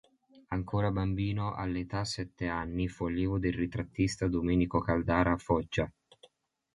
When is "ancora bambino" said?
0.47-1.53